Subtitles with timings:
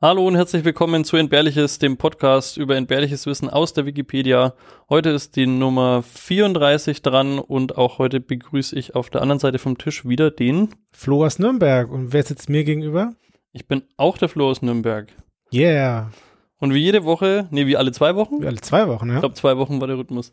[0.00, 4.54] Hallo und herzlich willkommen zu Entbehrliches, dem Podcast über entbehrliches Wissen aus der Wikipedia.
[4.88, 9.58] Heute ist die Nummer 34 dran und auch heute begrüße ich auf der anderen Seite
[9.58, 11.90] vom Tisch wieder den Flo aus Nürnberg.
[11.90, 13.14] Und wer sitzt mir gegenüber?
[13.50, 15.08] Ich bin auch der Flo aus Nürnberg.
[15.52, 16.12] Yeah.
[16.60, 18.40] Und wie jede Woche, nee, wie alle zwei Wochen?
[18.40, 19.14] Wie alle zwei Wochen, ja.
[19.14, 20.32] Ich glaube, zwei Wochen war der Rhythmus.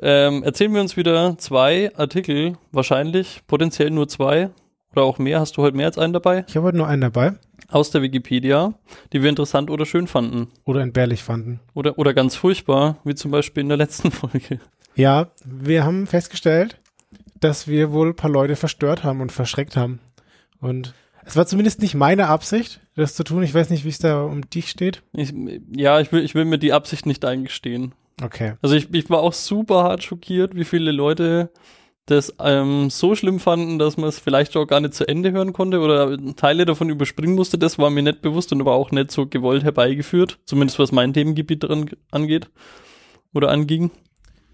[0.00, 4.50] Ähm, erzählen wir uns wieder zwei Artikel, wahrscheinlich, potenziell nur zwei
[4.90, 5.38] oder auch mehr.
[5.38, 6.44] Hast du heute mehr als einen dabei?
[6.48, 7.34] Ich habe heute nur einen dabei.
[7.68, 8.74] Aus der Wikipedia,
[9.12, 10.48] die wir interessant oder schön fanden.
[10.64, 11.60] Oder entbehrlich fanden.
[11.74, 14.60] Oder, oder ganz furchtbar, wie zum Beispiel in der letzten Folge.
[14.94, 16.78] Ja, wir haben festgestellt,
[17.40, 20.00] dass wir wohl ein paar Leute verstört haben und verschreckt haben.
[20.60, 23.42] Und es war zumindest nicht meine Absicht, das zu tun.
[23.42, 25.02] Ich weiß nicht, wie es da um dich steht.
[25.12, 25.34] Ich,
[25.76, 27.94] ja, ich will, ich will mir die Absicht nicht eingestehen.
[28.22, 28.54] Okay.
[28.62, 31.50] Also ich, ich war auch super hart schockiert, wie viele Leute
[32.06, 35.52] das ähm, so schlimm fanden, dass man es vielleicht auch gar nicht zu Ende hören
[35.52, 37.58] konnte oder Teile davon überspringen musste.
[37.58, 40.38] Das war mir nicht bewusst und aber auch nicht so gewollt herbeigeführt.
[40.44, 42.48] Zumindest was mein Themengebiet dran angeht
[43.34, 43.90] oder anging.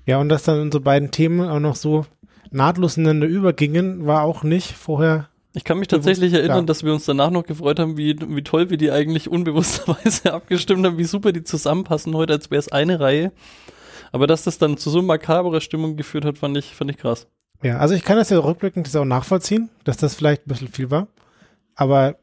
[0.07, 2.07] Ja, und dass dann unsere beiden Themen auch noch so
[2.51, 6.67] nahtlos ineinander übergingen, war auch nicht vorher ich kann mich tatsächlich erinnern, klar.
[6.67, 10.87] dass wir uns danach noch gefreut haben, wie, wie toll wir die eigentlich unbewussterweise abgestimmt
[10.87, 13.33] haben, wie super die zusammenpassen heute, als wäre es eine Reihe.
[14.13, 17.27] Aber dass das dann zu so makaberer Stimmung geführt hat, fand ich, fand ich krass.
[17.63, 20.91] Ja, also ich kann das ja rückblickend auch nachvollziehen, dass das vielleicht ein bisschen viel
[20.91, 21.07] war.
[21.75, 22.17] Aber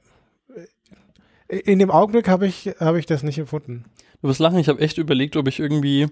[1.48, 3.86] in dem Augenblick habe ich, habe ich das nicht empfunden.
[4.22, 6.08] Du wirst lachen, ich habe echt überlegt, ob ich irgendwie,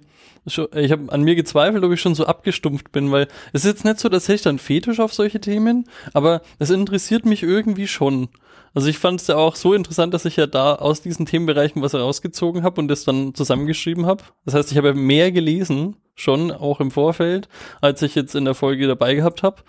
[0.46, 0.58] ich
[0.92, 4.00] habe an mir gezweifelt, ob ich schon so abgestumpft bin, weil es ist jetzt nicht
[4.00, 8.30] so, dass ich dann Fetisch auf solche Themen, aber es interessiert mich irgendwie schon.
[8.74, 11.82] Also ich fand es ja auch so interessant, dass ich ja da aus diesen Themenbereichen
[11.82, 14.24] was herausgezogen habe und das dann zusammengeschrieben habe.
[14.46, 17.48] Das heißt, ich habe mehr gelesen, schon auch im Vorfeld,
[17.82, 19.64] als ich jetzt in der Folge dabei gehabt habe.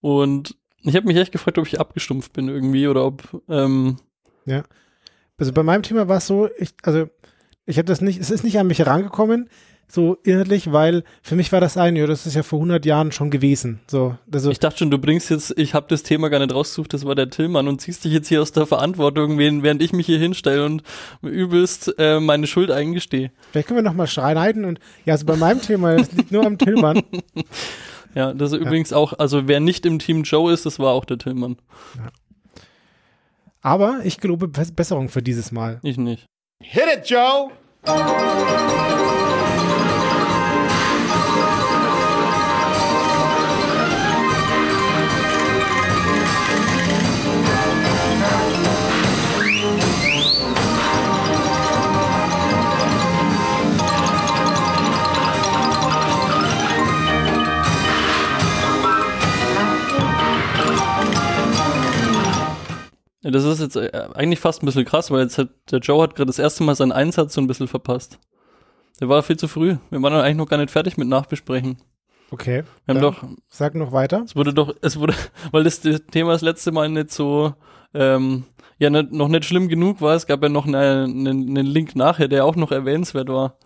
[0.00, 3.96] Und ich habe mich echt gefragt, ob ich abgestumpft bin irgendwie oder ob ähm,
[4.46, 4.62] ja.
[5.36, 7.08] Also bei meinem Thema war es so, ich, also
[7.64, 9.48] ich habe das nicht, es ist nicht an mich herangekommen,
[9.90, 13.10] so inhaltlich, weil für mich war das ein, ja, das ist ja vor 100 Jahren
[13.10, 13.80] schon gewesen.
[13.86, 16.92] So, also ich dachte schon, du bringst jetzt, ich habe das Thema gar nicht rausgesucht,
[16.92, 20.06] das war der Tillmann und ziehst dich jetzt hier aus der Verantwortung, während ich mich
[20.06, 20.82] hier hinstelle und
[21.22, 23.32] übelst äh, meine Schuld eingestehe.
[23.50, 26.58] Vielleicht können wir nochmal schreien und ja, also bei meinem Thema, das liegt nur am
[26.58, 27.02] Tillmann.
[28.14, 28.66] Ja, das ist ja.
[28.66, 31.56] übrigens auch, also wer nicht im Team Joe ist, das war auch der Tillmann.
[31.96, 32.10] Ja.
[33.60, 35.78] Aber ich gelobe Besserung für dieses Mal.
[35.82, 36.26] Ich nicht.
[36.60, 37.50] Hit it, Joe!
[63.30, 66.14] Das ist jetzt äh, eigentlich fast ein bisschen krass, weil jetzt hat der Joe hat
[66.14, 68.18] gerade das erste Mal seinen Einsatz so ein bisschen verpasst.
[69.00, 69.76] Der war viel zu früh.
[69.90, 71.78] Wir waren dann eigentlich noch gar nicht fertig mit Nachbesprechen.
[72.30, 72.64] Okay.
[72.84, 73.24] Wir haben doch.
[73.48, 74.22] Sag noch weiter.
[74.24, 75.14] Es wurde doch, es wurde,
[75.52, 77.54] weil das, das Thema das letzte Mal nicht so,
[77.94, 78.44] ähm,
[78.78, 80.14] ja, nicht, noch nicht schlimm genug war.
[80.14, 80.76] Es gab ja noch einen,
[81.26, 83.56] einen, einen Link nachher, der auch noch erwähnenswert war.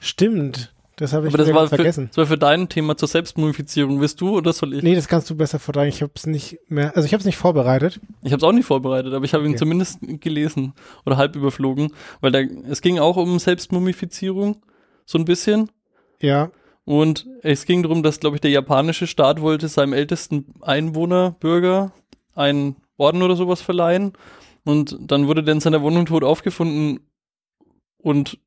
[0.00, 0.74] Stimmt.
[0.98, 2.04] Das habe ich Aber das war vergessen.
[2.04, 4.00] Für, das war für dein Thema zur Selbstmumifizierung.
[4.00, 4.82] Willst du oder soll ich?
[4.82, 5.90] Nee, das kannst du besser vortragen.
[5.90, 8.00] Ich habe es nicht mehr, also ich habe es nicht vorbereitet.
[8.22, 9.52] Ich habe es auch nicht vorbereitet, aber ich habe okay.
[9.52, 10.72] ihn zumindest gelesen
[11.04, 11.92] oder halb überflogen,
[12.22, 14.56] weil da, es ging auch um Selbstmumifizierung,
[15.04, 15.70] so ein bisschen.
[16.22, 16.50] Ja.
[16.86, 21.92] Und es ging darum, dass, glaube ich, der japanische Staat wollte seinem ältesten Einwohner, Bürger,
[22.34, 24.12] einen Orden oder sowas verleihen.
[24.64, 27.00] Und dann wurde der in seiner Wohnung tot aufgefunden
[27.98, 28.38] und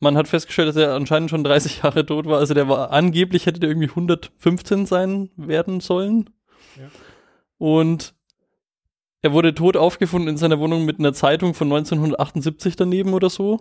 [0.00, 2.38] man hat festgestellt, dass er anscheinend schon 30 Jahre tot war.
[2.38, 6.30] Also der war angeblich hätte der irgendwie 115 sein werden sollen.
[6.76, 6.90] Ja.
[7.58, 8.14] Und
[9.22, 13.60] er wurde tot aufgefunden in seiner Wohnung mit einer Zeitung von 1978 daneben oder so.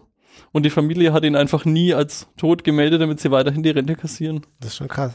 [0.54, 3.96] Und die Familie hat ihn einfach nie als tot gemeldet, damit sie weiterhin die Rente
[3.96, 4.46] kassieren.
[4.62, 5.14] Das ist schon krass.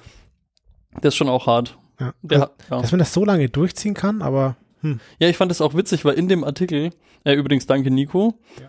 [1.00, 1.78] Das ist schon auch hart.
[1.98, 2.12] Ja.
[2.20, 2.80] Der, also, ja.
[2.82, 4.56] Dass man das so lange durchziehen kann, aber.
[4.80, 5.00] Hm.
[5.18, 6.90] Ja, ich fand das auch witzig, weil in dem Artikel,
[7.24, 8.68] äh, übrigens danke Nico, ja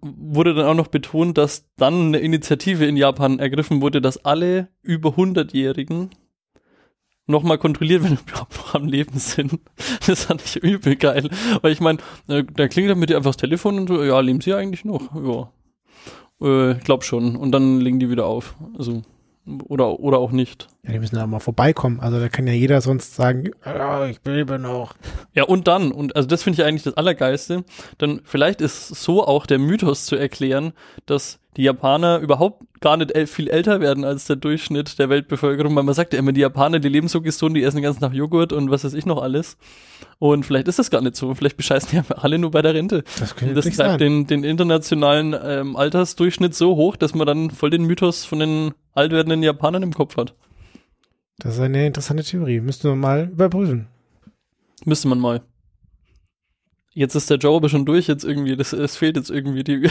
[0.00, 4.68] wurde dann auch noch betont, dass dann eine Initiative in Japan ergriffen wurde, dass alle
[4.82, 6.10] über 100-Jährigen
[7.26, 9.60] nochmal kontrolliert, wenn sie überhaupt noch am Leben sind.
[10.06, 11.28] Das fand ich übel geil.
[11.62, 11.98] Weil ich meine,
[12.28, 14.84] äh, da klingt dann mit dir einfach das Telefon und so, ja, leben sie eigentlich
[14.84, 15.14] noch?
[15.14, 15.52] Ja.
[16.40, 17.36] Äh, glaub schon.
[17.36, 18.56] Und dann legen die wieder auf.
[18.78, 19.02] Also,
[19.64, 20.68] oder, oder auch nicht.
[20.86, 21.98] Ja, die müssen da mal vorbeikommen.
[22.00, 24.94] Also da kann ja jeder sonst sagen, ja, ich lebe noch.
[25.34, 27.64] Ja, und dann, und also das finde ich eigentlich das Allergeilste,
[27.98, 30.72] dann vielleicht ist so auch der Mythos zu erklären,
[31.06, 35.74] dass die Japaner überhaupt gar nicht el viel älter werden als der Durchschnitt der Weltbevölkerung,
[35.74, 38.00] weil man sagt ja immer, die Japaner, die leben so gesund, die essen den ganzen
[38.00, 39.56] Tag Joghurt und was weiß ich noch alles.
[40.18, 41.34] Und vielleicht ist das gar nicht so.
[41.34, 43.04] Vielleicht bescheißen die einfach alle nur bei der Rente.
[43.18, 47.26] Das könnte Und das nicht treibt den, den internationalen ähm, Altersdurchschnitt so hoch, dass man
[47.26, 50.34] dann voll den Mythos von den alt werdenden Japanern im Kopf hat.
[51.38, 52.60] Das ist eine interessante Theorie.
[52.60, 53.88] Müssten wir mal überprüfen.
[54.84, 55.42] Müsste man mal.
[56.92, 59.82] Jetzt ist der Joe aber schon durch, jetzt irgendwie, das, es fehlt jetzt irgendwie die.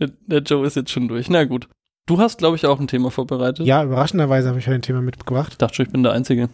[0.00, 1.28] der, der Joe ist jetzt schon durch.
[1.28, 1.68] Na gut.
[2.06, 3.66] Du hast, glaube ich, auch ein Thema vorbereitet.
[3.66, 5.52] Ja, überraschenderweise habe ich heute ein Thema mitgebracht.
[5.52, 6.48] Ich dachte schon, ich bin der Einzige.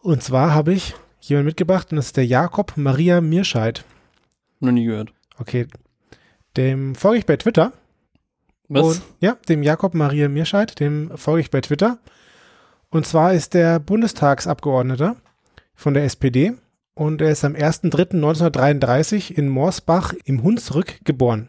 [0.00, 3.84] Und zwar habe ich jemanden mitgebracht und das ist der Jakob Maria Mirscheid.
[4.60, 5.12] Noch nie gehört.
[5.38, 5.66] Okay.
[6.56, 7.72] Dem folge ich bei Twitter.
[8.68, 8.84] Was?
[8.98, 11.98] Und, ja, dem Jakob Maria Mirscheid, dem folge ich bei Twitter.
[12.90, 15.16] Und zwar ist der Bundestagsabgeordneter
[15.74, 16.52] von der SPD
[16.94, 21.48] und er ist am 1.3.1933 in Morsbach im Hunsrück geboren.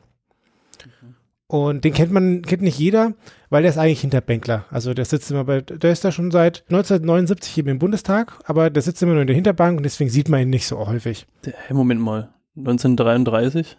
[1.47, 3.13] Und den kennt man, kennt nicht jeder,
[3.51, 4.65] weil der ist eigentlich Hinterbänkler.
[4.71, 8.71] Also der sitzt immer bei, der ist da schon seit 1979 eben im Bundestag, aber
[8.71, 11.27] der sitzt immer nur in der Hinterbank und deswegen sieht man ihn nicht so häufig.
[11.43, 12.29] Hey, Moment mal.
[12.57, 13.77] 1933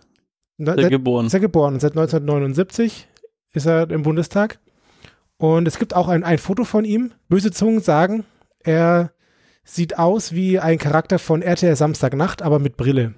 [0.59, 1.27] Na, ist er seit- geboren.
[1.27, 3.09] ist er geboren und seit 1979
[3.56, 4.58] ist er im Bundestag.
[5.38, 7.12] Und es gibt auch ein, ein Foto von ihm.
[7.29, 8.25] Böse Zungen sagen,
[8.62, 9.12] er
[9.64, 13.14] sieht aus wie ein Charakter von RTL Samstagnacht, aber mit Brille.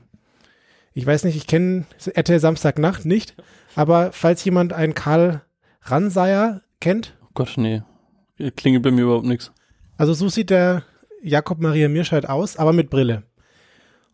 [0.95, 3.37] Ich weiß nicht, ich kenne RTL Samstagnacht nicht,
[3.77, 5.43] aber falls jemand einen Karl
[5.83, 7.83] Ranseier kennt, Oh Gott, nee.
[8.57, 9.53] Klingelt bei mir überhaupt nichts.
[9.97, 10.83] also so sieht der
[11.23, 13.23] Jakob Maria Mirscheid aus, aber mit Brille.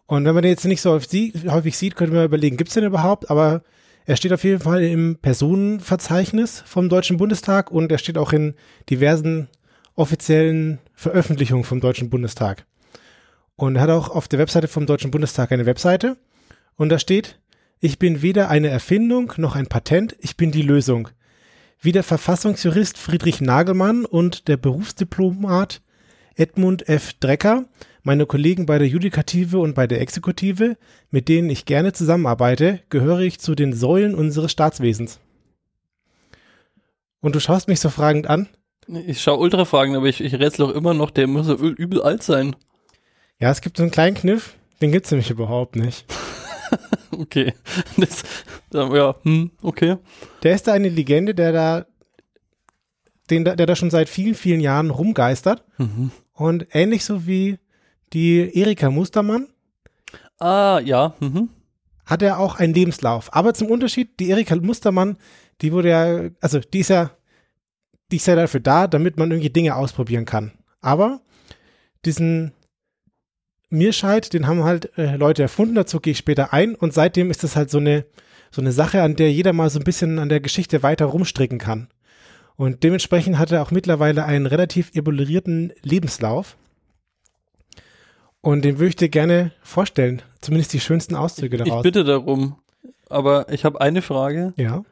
[0.06, 2.68] Und wenn man den jetzt nicht so häufig sieht, häufig sieht könnte man überlegen, gibt
[2.68, 3.30] es den überhaupt?
[3.30, 3.62] Aber
[4.06, 8.54] er steht auf jeden Fall im Personenverzeichnis vom Deutschen Bundestag und er steht auch in
[8.90, 9.48] diversen
[9.94, 12.66] offiziellen Veröffentlichungen vom Deutschen Bundestag.
[13.56, 16.18] Und er hat auch auf der Webseite vom Deutschen Bundestag eine Webseite
[16.76, 17.38] und da steht,
[17.80, 21.08] ich bin weder eine Erfindung noch ein Patent, ich bin die Lösung.
[21.80, 25.82] Wie der Verfassungsjurist Friedrich Nagelmann und der Berufsdiplomat
[26.34, 27.12] Edmund F.
[27.20, 27.64] Drecker,
[28.04, 30.76] meine Kollegen bei der Judikative und bei der Exekutive,
[31.10, 35.18] mit denen ich gerne zusammenarbeite, gehöre ich zu den Säulen unseres Staatswesens.
[37.20, 38.48] Und du schaust mich so fragend an.
[39.06, 42.02] Ich schaue ultra fragen, aber ich, ich rätsel auch immer noch, der muss so übel,
[42.02, 42.54] alt sein.
[43.40, 46.04] Ja, es gibt so einen kleinen Kniff, den gibt's nämlich überhaupt nicht.
[47.16, 47.52] Okay.
[47.96, 48.24] Das,
[48.70, 49.98] da- ja, hm, okay.
[50.42, 51.86] Der ist da eine Legende, der da,
[53.30, 55.62] den, der da schon seit vielen, vielen Jahren rumgeistert.
[55.78, 56.10] Mhm.
[56.32, 57.58] Und ähnlich so wie
[58.12, 59.48] die Erika Mustermann
[60.38, 61.14] Ah, ja.
[61.20, 61.48] Mhm.
[62.04, 63.34] hat er auch einen Lebenslauf.
[63.34, 65.16] Aber zum Unterschied, die Erika Mustermann,
[65.62, 67.10] die wurde ja, also die ist ja,
[68.10, 70.52] die ist ja dafür da, damit man irgendwie Dinge ausprobieren kann.
[70.80, 71.20] Aber
[72.04, 72.52] diesen
[73.70, 77.42] Mirscheid, den haben halt äh, Leute erfunden, dazu gehe ich später ein und seitdem ist
[77.42, 78.04] das halt so eine,
[78.50, 81.58] so eine Sache, an der jeder mal so ein bisschen an der Geschichte weiter rumstricken
[81.58, 81.88] kann.
[82.56, 86.56] Und dementsprechend hat er auch mittlerweile einen relativ evaluierten Lebenslauf.
[88.44, 90.20] Und den würde ich dir gerne vorstellen.
[90.42, 91.82] Zumindest die schönsten Auszüge Ich daraus.
[91.82, 92.56] bitte darum.
[93.08, 94.52] Aber ich habe eine Frage.
[94.56, 94.84] Ja.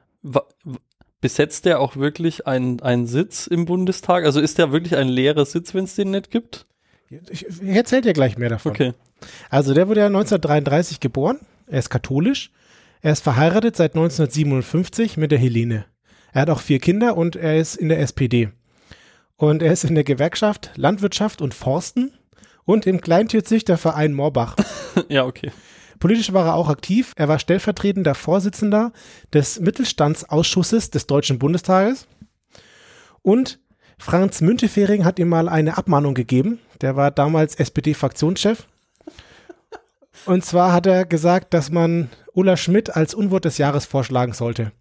[1.20, 4.24] Besetzt der auch wirklich einen, einen Sitz im Bundestag?
[4.24, 6.64] Also ist der wirklich ein leerer Sitz, wenn es den nicht gibt?
[7.10, 8.72] Ich, ich erzähle dir gleich mehr davon.
[8.72, 8.94] Okay.
[9.50, 11.38] Also der wurde ja 1933 geboren.
[11.66, 12.52] Er ist katholisch.
[13.02, 15.84] Er ist verheiratet seit 1957 mit der Helene.
[16.32, 18.48] Er hat auch vier Kinder und er ist in der SPD.
[19.36, 22.12] Und er ist in der Gewerkschaft Landwirtschaft und Forsten
[22.64, 24.56] und im Kleintierzüchterverein Moorbach.
[25.08, 25.50] ja, okay.
[25.98, 27.12] Politisch war er auch aktiv.
[27.16, 28.92] Er war stellvertretender Vorsitzender
[29.32, 32.06] des Mittelstandsausschusses des Deutschen Bundestages.
[33.22, 33.60] Und
[33.98, 36.58] Franz Müntefering hat ihm mal eine Abmahnung gegeben.
[36.80, 38.66] Der war damals SPD-Fraktionschef.
[40.26, 44.72] Und zwar hat er gesagt, dass man Ulla Schmidt als Unwort des Jahres vorschlagen sollte.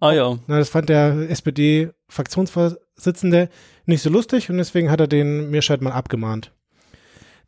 [0.00, 0.38] Ah ja.
[0.46, 3.48] Na, das fand der SPD-Fraktionsvorsitzende
[3.86, 6.50] nicht so lustig und deswegen hat er den Mirscheid mal abgemahnt.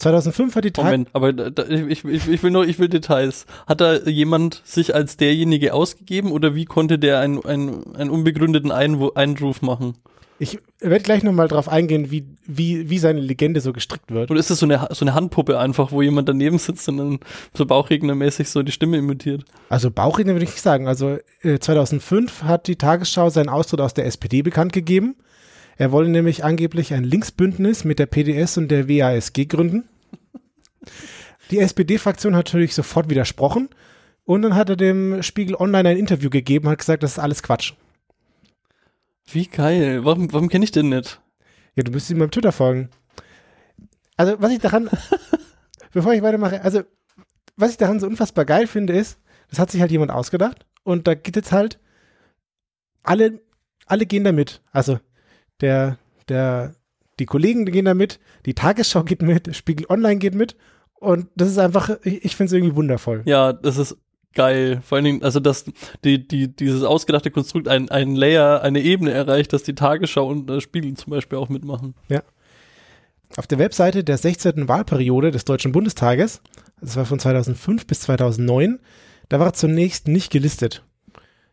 [0.00, 3.46] 2005 hat die Tag Moment, aber da, ich, ich, ich will nur, ich will Details.
[3.66, 8.72] Hat da jemand sich als derjenige ausgegeben oder wie konnte der einen, einen, einen unbegründeten
[8.72, 9.94] Einwu Einruf machen?
[10.42, 14.30] Ich werde gleich nochmal drauf eingehen, wie, wie, wie seine Legende so gestrickt wird.
[14.30, 17.18] Oder ist das so eine, so eine Handpuppe einfach, wo jemand daneben sitzt und dann
[17.52, 19.44] so bauchrednermäßig so die Stimme imitiert?
[19.68, 20.88] Also Bauchredner würde ich nicht sagen.
[20.88, 25.14] Also äh, 2005 hat die Tagesschau seinen Austritt aus der SPD bekannt gegeben.
[25.80, 29.88] Er wolle nämlich angeblich ein Linksbündnis mit der PDS und der WASG gründen.
[31.50, 33.70] Die SPD-Fraktion hat natürlich sofort widersprochen
[34.24, 37.18] und dann hat er dem Spiegel Online ein Interview gegeben und hat gesagt, das ist
[37.18, 37.72] alles Quatsch.
[39.32, 40.04] Wie geil.
[40.04, 41.18] Warum, warum kenne ich den nicht?
[41.74, 42.90] Ja, du müsstest ihm beim Twitter folgen.
[44.18, 44.90] Also, was ich daran,
[45.94, 46.82] bevor ich weitermache, also,
[47.56, 49.18] was ich daran so unfassbar geil finde, ist,
[49.48, 51.78] das hat sich halt jemand ausgedacht und da geht jetzt halt
[53.02, 53.40] alle,
[53.86, 54.60] alle gehen da mit.
[54.72, 55.00] Also,
[55.60, 55.98] der,
[56.28, 56.74] der,
[57.18, 60.56] die Kollegen gehen da mit, die Tagesschau geht mit, Spiegel Online geht mit
[60.94, 63.22] und das ist einfach, ich, ich finde es irgendwie wundervoll.
[63.24, 63.96] Ja, das ist
[64.34, 64.80] geil.
[64.84, 65.64] Vor allen Dingen, also dass
[66.04, 70.46] die, die, dieses ausgedachte Konstrukt ein, ein Layer, eine Ebene erreicht, dass die Tagesschau und
[70.46, 71.94] das Spiegel zum Beispiel auch mitmachen.
[72.08, 72.22] Ja.
[73.36, 74.68] Auf der Webseite der 16.
[74.68, 76.42] Wahlperiode des Deutschen Bundestages,
[76.80, 78.80] das war von 2005 bis 2009,
[79.28, 80.84] da war zunächst nicht gelistet.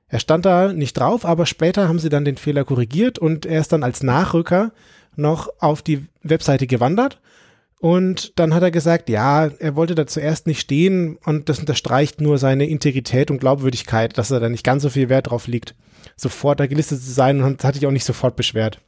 [0.09, 3.59] Er stand da nicht drauf, aber später haben sie dann den Fehler korrigiert und er
[3.59, 4.71] ist dann als Nachrücker
[5.15, 7.19] noch auf die Webseite gewandert.
[7.79, 12.21] Und dann hat er gesagt, ja, er wollte da zuerst nicht stehen und das unterstreicht
[12.21, 15.75] nur seine Integrität und Glaubwürdigkeit, dass er da nicht ganz so viel Wert drauf liegt,
[16.15, 18.79] sofort da gelistet zu sein und hat sich auch nicht sofort beschwert.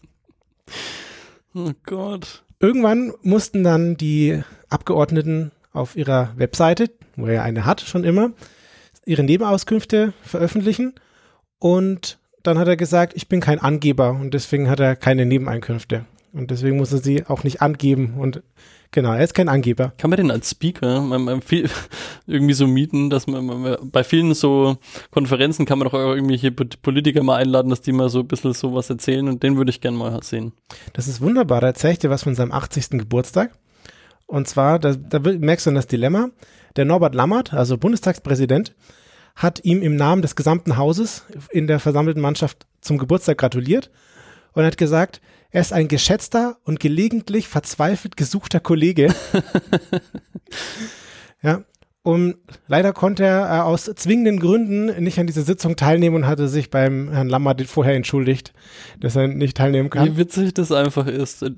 [1.54, 2.44] Oh Gott.
[2.60, 8.32] Irgendwann mussten dann die Abgeordneten auf ihrer Webseite, wo er eine hat schon immer,
[9.06, 10.94] ihre Nebenauskünfte veröffentlichen
[11.60, 16.06] und dann hat er gesagt, ich bin kein Angeber und deswegen hat er keine Nebeneinkünfte.
[16.32, 18.14] Und deswegen muss er sie auch nicht angeben.
[18.18, 18.44] Und
[18.92, 19.94] genau, er ist kein Angeber.
[19.98, 21.70] Kann man den als Speaker man, man viel,
[22.28, 24.78] irgendwie so mieten, dass man, man, bei vielen so
[25.12, 28.54] Konferenzen kann man doch auch irgendwelche Politiker mal einladen, dass die mal so ein bisschen
[28.54, 30.54] sowas erzählen und den würde ich gerne mal sehen.
[30.94, 31.62] Das ist wunderbar.
[31.62, 32.92] Da erzähle ich dir was von seinem 80.
[32.92, 33.52] Geburtstag.
[34.28, 36.30] Und zwar, da, da merkst du das Dilemma.
[36.76, 38.76] Der Norbert Lammert, also Bundestagspräsident,
[39.36, 43.90] hat ihm im Namen des gesamten Hauses in der versammelten Mannschaft zum Geburtstag gratuliert
[44.54, 45.22] und hat gesagt,
[45.52, 49.14] er ist ein geschätzter und gelegentlich verzweifelt gesuchter Kollege.
[51.42, 51.64] ja.
[52.02, 56.70] Und leider konnte er aus zwingenden Gründen nicht an dieser Sitzung teilnehmen und hatte sich
[56.70, 58.54] beim Herrn Lammert vorher entschuldigt,
[59.00, 60.08] dass er nicht teilnehmen kann.
[60.08, 61.44] Wie witzig das einfach ist.
[61.44, 61.50] Oh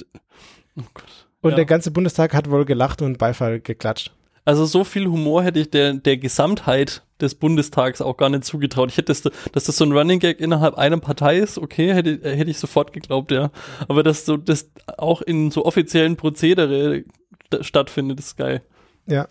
[1.41, 1.55] und ja.
[1.55, 4.13] der ganze Bundestag hat wohl gelacht und Beifall geklatscht.
[4.43, 8.89] Also so viel Humor hätte ich der, der Gesamtheit des Bundestags auch gar nicht zugetraut.
[8.89, 12.19] Ich hätte, das, dass das so ein Running Gag innerhalb einer Partei ist, okay, hätte,
[12.23, 13.51] hätte ich sofort geglaubt, ja.
[13.87, 17.03] Aber dass so das auch in so offiziellen Prozedere
[17.61, 18.61] stattfindet, ist geil.
[19.05, 19.27] Ja.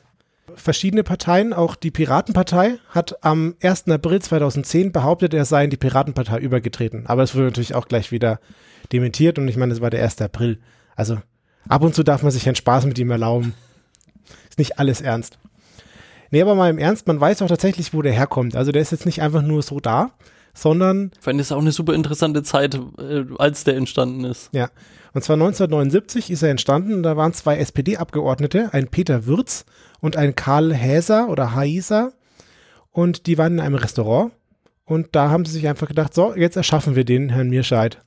[0.54, 3.88] Verschiedene Parteien, auch die Piratenpartei, hat am 1.
[3.88, 7.06] April 2010 behauptet, er sei in die Piratenpartei übergetreten.
[7.06, 8.40] Aber es wurde natürlich auch gleich wieder
[8.92, 10.20] dementiert und ich meine, es war der 1.
[10.22, 10.58] April.
[10.96, 11.18] Also
[11.68, 13.54] ab und zu darf man sich einen Spaß mit ihm erlauben.
[14.50, 15.38] Ist nicht alles ernst.
[16.30, 18.54] Nee, aber mal im Ernst, man weiß auch tatsächlich, wo der herkommt.
[18.54, 20.12] Also der ist jetzt nicht einfach nur so da,
[20.54, 21.10] sondern.
[21.16, 24.50] Ich fand das auch eine super interessante Zeit, äh, als der entstanden ist.
[24.52, 24.70] Ja.
[25.12, 27.02] Und zwar 1979 ist er entstanden.
[27.02, 29.64] Da waren zwei SPD-Abgeordnete, ein Peter Würz
[30.00, 32.12] und ein Karl Häser oder Haiser.
[32.92, 34.32] Und die waren in einem Restaurant.
[34.84, 37.98] Und da haben sie sich einfach gedacht, so, jetzt erschaffen wir den Herrn Mirscheid.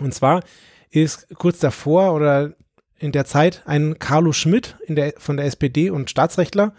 [0.00, 0.42] Und zwar
[0.90, 2.52] ist kurz davor oder
[2.98, 6.72] in der Zeit ein Carlo Schmidt der, von der SPD und Staatsrechtler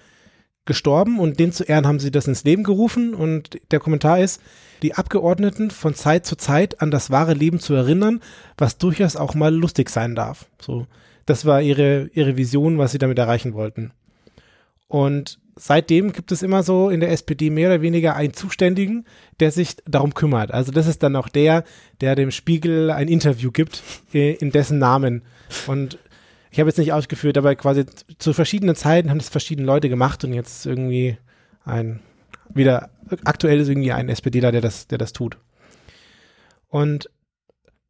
[0.65, 4.41] gestorben und den zu Ehren haben sie das ins Leben gerufen und der Kommentar ist,
[4.83, 8.21] die Abgeordneten von Zeit zu Zeit an das wahre Leben zu erinnern,
[8.57, 10.45] was durchaus auch mal lustig sein darf.
[10.61, 10.85] So,
[11.25, 13.91] das war ihre, ihre Vision, was sie damit erreichen wollten.
[14.87, 19.05] Und seitdem gibt es immer so in der SPD mehr oder weniger einen Zuständigen,
[19.39, 20.51] der sich darum kümmert.
[20.51, 21.63] Also das ist dann auch der,
[22.01, 23.83] der dem Spiegel ein Interview gibt,
[24.13, 25.23] äh, in dessen Namen.
[25.67, 25.99] Und
[26.51, 27.85] ich habe jetzt nicht ausgeführt, aber quasi
[28.17, 31.17] zu verschiedenen Zeiten haben das verschiedene Leute gemacht und jetzt irgendwie
[31.63, 31.99] ein,
[32.49, 32.89] wieder,
[33.23, 35.37] aktuell ist irgendwie ein SPDler, der das, der das tut.
[36.67, 37.09] Und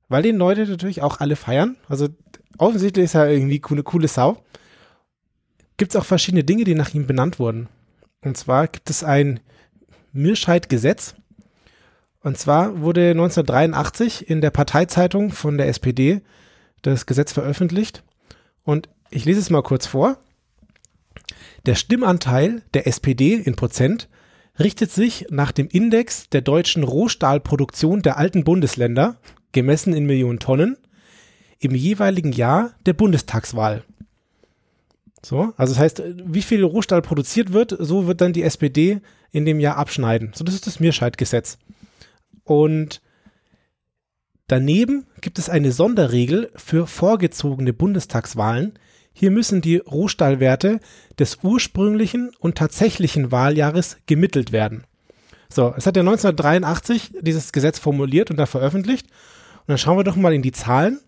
[0.09, 2.09] weil den Leute natürlich auch alle feiern, also
[2.57, 4.43] offensichtlich ist er irgendwie eine coole Sau,
[5.77, 7.69] gibt es auch verschiedene Dinge, die nach ihm benannt wurden.
[8.21, 9.39] Und zwar gibt es ein
[10.11, 11.15] Mirscheid-Gesetz.
[12.21, 16.21] Und zwar wurde 1983 in der Parteizeitung von der SPD
[16.81, 18.03] das Gesetz veröffentlicht.
[18.69, 20.19] Und ich lese es mal kurz vor.
[21.65, 24.07] Der Stimmanteil der SPD in Prozent
[24.59, 29.17] richtet sich nach dem Index der deutschen Rohstahlproduktion der alten Bundesländer,
[29.53, 30.77] gemessen in Millionen Tonnen,
[31.57, 33.83] im jeweiligen Jahr der Bundestagswahl.
[35.25, 39.45] So, also das heißt, wie viel Rohstahl produziert wird, so wird dann die SPD in
[39.45, 40.29] dem Jahr abschneiden.
[40.35, 41.57] So, das ist das Mirscheid-Gesetz.
[42.43, 43.01] Und
[44.49, 48.73] Daneben gibt es eine Sonderregel für vorgezogene Bundestagswahlen.
[49.13, 50.79] Hier müssen die Rohstahlwerte
[51.19, 54.85] des ursprünglichen und tatsächlichen Wahljahres gemittelt werden.
[55.49, 59.05] So, es hat ja 1983 dieses Gesetz formuliert und da veröffentlicht.
[59.05, 60.99] Und dann schauen wir doch mal in die Zahlen.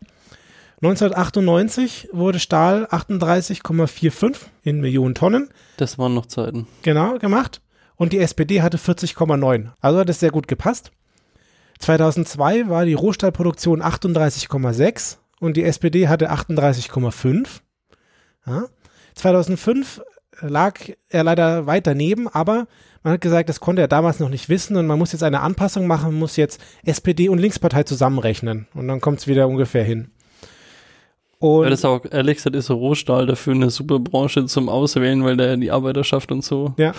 [0.84, 5.50] 1998 wurde Stahl 38,45 in Millionen Tonnen.
[5.78, 6.68] Das waren noch Zeiten.
[6.84, 7.60] Genau, gemacht.
[7.96, 9.70] Und die SPD hatte 40,9.
[9.82, 10.92] Also hat es sehr gut gepasst.
[11.82, 17.48] 2002 war die Rohstahlproduktion 38,6 und die SPD hatte 38,5.
[18.46, 18.66] Ja.
[19.16, 20.02] 2005
[20.42, 22.68] lag er leider weit daneben, aber
[23.04, 25.42] man hat gesagt, das konnte er damals noch nicht wissen und man muss jetzt eine
[25.42, 30.12] Anpassung machen, muss jetzt SPD und Linkspartei zusammenrechnen und dann kommt es wieder ungefähr hin.
[31.42, 35.24] Und ja, das ist auch, ehrlich gesagt, ist Rohstahl dafür eine super Branche zum Auswählen,
[35.24, 36.76] weil der die Arbeiterschaft und so.
[36.78, 36.94] Ja.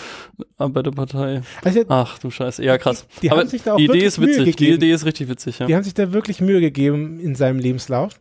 [0.59, 1.43] Arbeiterpartei.
[1.63, 3.07] Also, Ach du Scheiße, ja krass.
[3.19, 5.67] Die, die Aber die Idee ist witzig, die Idee ist richtig witzig, ja.
[5.67, 8.19] Die haben sich da wirklich Mühe gegeben in seinem Lebenslauf.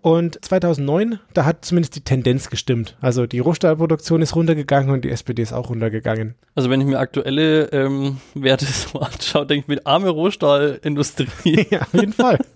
[0.00, 2.96] Und 2009, da hat zumindest die Tendenz gestimmt.
[3.02, 6.34] Also die Rohstahlproduktion ist runtergegangen und die SPD ist auch runtergegangen.
[6.54, 11.26] Also wenn ich mir aktuelle ähm, Werte so anschaue, denke ich mir, arme Rohstahlindustrie.
[11.70, 12.38] ja, auf jeden Fall.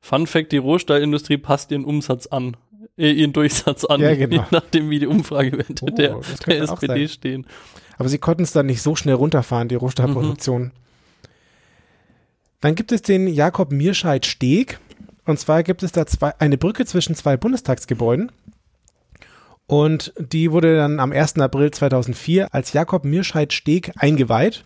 [0.00, 2.56] Fun Fact, die Rohstahlindustrie passt ihren Umsatz an,
[2.96, 4.36] äh, ihren Durchsatz an, ja, genau.
[4.36, 7.46] je nachdem wie die Umfragewerte oh, der, der SPD stehen.
[7.98, 10.62] Aber sie konnten es dann nicht so schnell runterfahren, die Rohstahlproduktion.
[10.62, 10.70] Mhm.
[12.60, 14.78] Dann gibt es den Jakob Mirscheid-Steg.
[15.26, 18.32] Und zwar gibt es da zwei, eine Brücke zwischen zwei Bundestagsgebäuden.
[19.66, 21.38] Und die wurde dann am 1.
[21.38, 24.64] April 2004 als Jakob Mirscheid Steg eingeweiht.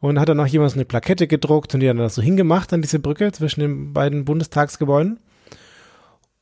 [0.00, 2.72] Und hat dann noch jemand so eine Plakette gedruckt und die dann da so hingemacht
[2.72, 5.20] an diese Brücke zwischen den beiden Bundestagsgebäuden.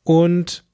[0.04, 0.64] Und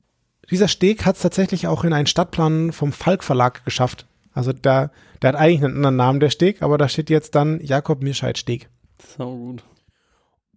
[0.51, 4.07] dieser Steg hat es tatsächlich auch in einen Stadtplan vom Falk Verlag geschafft.
[4.33, 4.91] Also da,
[5.23, 8.37] der hat eigentlich einen anderen Namen, der Steg, aber da steht jetzt dann Jakob Mirscheid
[8.37, 8.69] Steg.
[9.17, 9.65] So gut.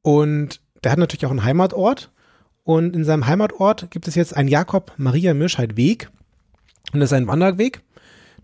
[0.01, 2.11] Und der hat natürlich auch einen Heimatort.
[2.63, 6.09] Und in seinem Heimatort gibt es jetzt einen Jakob Maria Mirscheid Weg.
[6.91, 7.81] Und das ist ein Wanderweg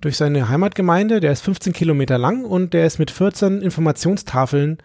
[0.02, 1.20] durch seine Heimatgemeinde.
[1.20, 4.78] Der ist 15 Kilometer lang und der ist mit 14 Informationstafeln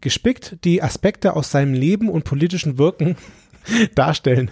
[0.00, 3.16] gespickt, die Aspekte aus seinem Leben und politischen Wirken
[3.94, 4.50] darstellen.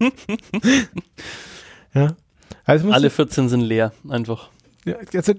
[1.94, 2.16] ja.
[2.64, 4.50] Also Alle 14 sind leer, einfach.
[4.84, 5.34] Ja, also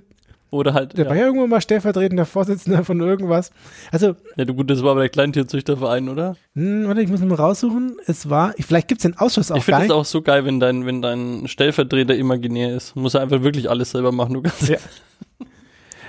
[0.49, 0.97] oder halt.
[0.97, 1.09] Der ja.
[1.09, 3.51] war ja irgendwann mal stellvertretender Vorsitzender von irgendwas.
[3.91, 4.15] Also.
[4.35, 6.35] Ja, du gut, das war aber der Kleintierzüchterverein, oder?
[6.53, 7.97] Mh, hm, warte, ich muss mal raussuchen.
[8.05, 10.59] Es war, vielleicht gibt es den Ausschuss auch Ich finde es auch so geil, wenn
[10.59, 12.95] dein, wenn dein Stellvertreter imaginär ist.
[12.95, 14.69] Muss er einfach wirklich alles selber machen, du kannst.
[14.69, 14.77] Ja.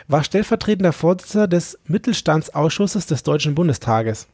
[0.06, 4.26] War stellvertretender Vorsitzender des Mittelstandsausschusses des Deutschen Bundestages.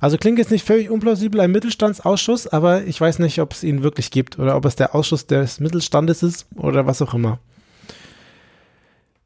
[0.00, 3.82] Also klingt jetzt nicht völlig unplausibel, ein Mittelstandsausschuss, aber ich weiß nicht, ob es ihn
[3.82, 7.38] wirklich gibt oder ob es der Ausschuss des Mittelstandes ist oder was auch immer.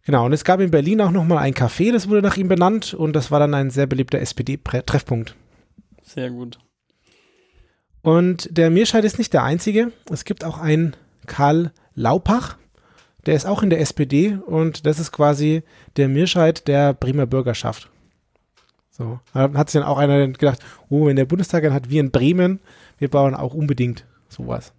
[0.04, 2.94] Genau, und es gab in Berlin auch nochmal ein Café, das wurde nach ihm benannt
[2.94, 5.36] und das war dann ein sehr beliebter SPD-Treffpunkt.
[6.02, 6.58] Sehr gut.
[8.02, 9.92] Und der Mirscheid ist nicht der einzige.
[10.10, 10.96] Es gibt auch einen
[11.26, 12.56] Karl Laupach,
[13.26, 15.62] der ist auch in der SPD und das ist quasi
[15.96, 17.90] der Mirscheid der Bremer Bürgerschaft.
[18.90, 21.98] So, da hat sich dann auch einer gedacht, oh, wenn der Bundestag einen hat wie
[21.98, 22.60] in Bremen,
[22.98, 24.72] wir bauen auch unbedingt sowas.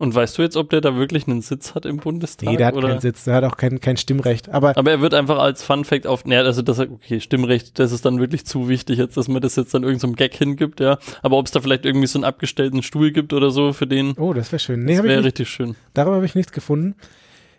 [0.00, 2.48] Und weißt du jetzt, ob der da wirklich einen Sitz hat im Bundestag?
[2.48, 2.88] Nee, der hat oder?
[2.88, 4.48] keinen Sitz, der hat auch kein, kein Stimmrecht.
[4.48, 7.92] Aber, aber er wird einfach als Fun Fact auf, naja, also das, okay, Stimmrecht, das
[7.92, 10.80] ist dann wirklich zu wichtig jetzt, dass man das jetzt dann irgendeinem so Gag hingibt,
[10.80, 10.96] ja.
[11.20, 14.14] Aber ob es da vielleicht irgendwie so einen abgestellten Stuhl gibt oder so für den.
[14.16, 14.86] Oh, das wäre schön.
[14.86, 15.76] Nee, das wäre richtig schön.
[15.92, 16.94] Darüber habe ich nichts gefunden.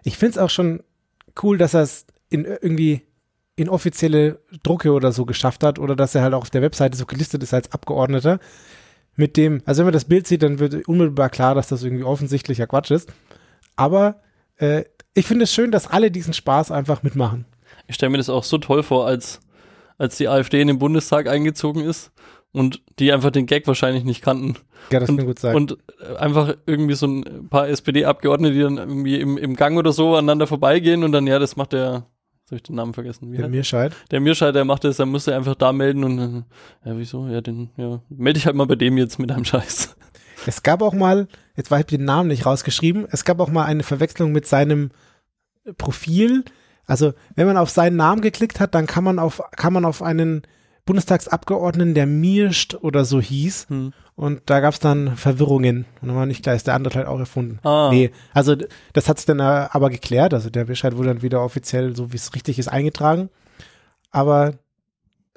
[0.04, 0.82] Ich finde es auch schon
[1.43, 3.04] cool, dass er es in irgendwie
[3.56, 6.97] in offizielle Drucke oder so geschafft hat oder dass er halt auch auf der Webseite
[6.97, 8.39] so gelistet ist als Abgeordneter
[9.15, 12.04] mit dem, also wenn man das Bild sieht, dann wird unmittelbar klar, dass das irgendwie
[12.04, 13.12] offensichtlicher Quatsch ist.
[13.76, 14.21] Aber
[14.58, 17.45] äh, ich finde es schön, dass alle diesen Spaß einfach mitmachen.
[17.88, 19.41] Ich stelle mir das auch so toll vor, als,
[19.97, 22.12] als die AfD in den Bundestag eingezogen ist
[22.54, 24.56] und die einfach den Gag wahrscheinlich nicht kannten.
[24.91, 25.56] Ja, das und, kann gut sein.
[25.56, 25.78] Und
[26.17, 30.47] einfach irgendwie so ein paar SPD-Abgeordnete, die dann irgendwie im, im Gang oder so aneinander
[30.47, 32.08] vorbeigehen und dann, ja, das macht der
[32.51, 33.31] habe ich den Namen vergessen.
[33.31, 33.95] Wie der Mirscheid?
[34.11, 36.45] Der Mirscheid, der macht das, der muss er einfach da melden und dann,
[36.85, 37.27] ja, wieso?
[37.27, 39.95] Ja, den, ja, melde ich halt mal bei dem jetzt mit einem Scheiß.
[40.45, 43.65] Es gab auch mal, jetzt war ich den Namen nicht rausgeschrieben, es gab auch mal
[43.65, 44.89] eine Verwechslung mit seinem
[45.77, 46.43] Profil.
[46.85, 50.01] Also, wenn man auf seinen Namen geklickt hat, dann kann man auf, kann man auf
[50.01, 50.41] einen
[50.85, 53.67] Bundestagsabgeordneten, der Mirscht oder so hieß.
[53.69, 53.93] Hm.
[54.21, 55.86] Und da gab es dann Verwirrungen.
[55.99, 57.57] Und dann war nicht klar, ist der andere halt auch erfunden.
[57.63, 57.89] Ah.
[57.91, 58.55] Nee, also
[58.93, 60.36] das hat sich dann äh, aber geklärt.
[60.36, 63.31] Also der Bescheid wurde dann wieder offiziell, so wie es richtig ist, eingetragen.
[64.12, 64.60] Aber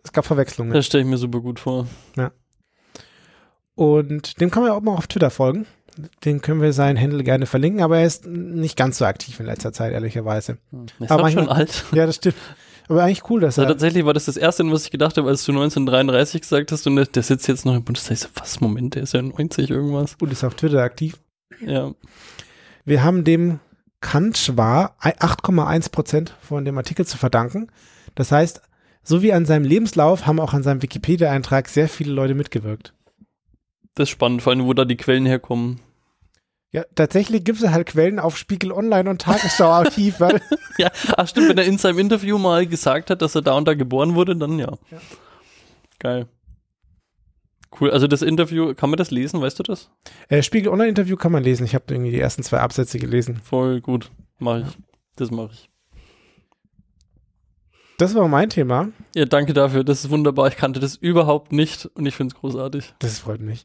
[0.03, 0.75] es gab Verwechslungen.
[0.75, 1.87] Das stelle ich mir super gut vor.
[2.19, 2.33] Ja.
[3.75, 5.65] Und dem kann man ja auch mal auf Twitter folgen.
[6.27, 9.47] Den können wir seinen Handle gerne verlinken, aber er ist nicht ganz so aktiv in
[9.47, 10.59] letzter Zeit, ehrlicherweise.
[10.73, 10.89] Hm.
[11.01, 11.85] Ist aber manchmal, schon alt.
[11.93, 12.37] Ja, das stimmt.
[12.89, 13.67] Aber eigentlich cool, dass er.
[13.67, 16.97] tatsächlich war das das erste, was ich gedacht habe, als du 1933 gesagt hast und
[16.97, 18.13] der, der sitzt jetzt noch im Bundestag.
[18.13, 20.17] Ich so, was, Moment, der ist ja 90 irgendwas.
[20.21, 21.19] Und ist auf Twitter aktiv.
[21.65, 21.93] Ja.
[22.85, 23.61] Wir haben dem
[24.01, 27.69] Kantschwar 8,1 Prozent von dem Artikel zu verdanken.
[28.15, 28.61] Das heißt,
[29.03, 32.93] so wie an seinem Lebenslauf haben auch an seinem Wikipedia-Eintrag sehr viele Leute mitgewirkt.
[33.95, 35.81] Das ist spannend, vor allem, wo da die Quellen herkommen.
[36.75, 40.19] Ja, tatsächlich gibt es halt Quellen auf Spiegel Online und Tagesschau Archiv.
[40.19, 40.41] weil-
[40.79, 43.69] Ja, ach stimmt, wenn er in seinem Interview mal gesagt hat, dass er da und
[43.69, 44.73] da geboren wurde, dann ja.
[44.91, 44.99] Ja.
[46.01, 46.27] Geil.
[47.81, 49.91] Cool, also das Interview, kann man das lesen, weißt du das?
[50.29, 51.65] äh, Spiegel Online Interview kann man lesen.
[51.65, 53.37] Ich habe irgendwie die ersten zwei Absätze gelesen.
[53.45, 54.11] Voll gut,
[54.41, 54.79] mache ich.
[55.15, 55.71] Das mache ich.
[57.99, 58.89] Das war mein Thema.
[59.15, 60.49] Ja, danke dafür, das ist wunderbar.
[60.49, 62.95] Ich kannte das überhaupt nicht und ich finde es großartig.
[62.99, 63.65] Das freut mich.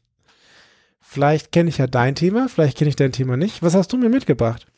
[1.12, 3.64] Vielleicht kenne ich ja dein Thema, vielleicht kenne ich dein Thema nicht.
[3.64, 4.68] Was hast du mir mitgebracht?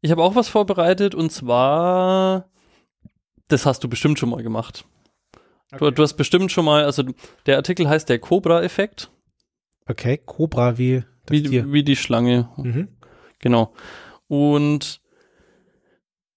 [0.00, 2.48] Ich habe auch was vorbereitet und zwar,
[3.46, 4.84] das hast du bestimmt schon mal gemacht.
[5.78, 7.04] Du, du hast bestimmt schon mal, also
[7.46, 9.12] der Artikel heißt der Cobra-Effekt,
[9.86, 11.72] Okay, Cobra wie das wie, Tier.
[11.72, 12.48] wie die Schlange.
[12.56, 12.88] Mhm.
[13.38, 13.72] Genau.
[14.26, 15.00] Und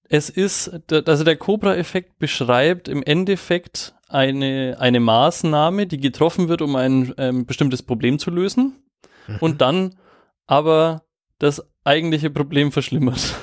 [0.03, 6.75] es ist, also der Cobra-Effekt beschreibt im Endeffekt eine, eine Maßnahme, die getroffen wird, um
[6.75, 8.75] ein ähm, bestimmtes Problem zu lösen
[9.27, 9.37] Mhm.
[9.39, 9.95] und dann
[10.47, 11.03] aber
[11.39, 13.35] das eigentliche Problem verschlimmert.